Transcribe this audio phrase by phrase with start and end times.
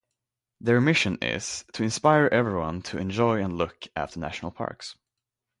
[0.61, 4.95] Their mission is: To inspire everyone to enjoy and look after National Parks.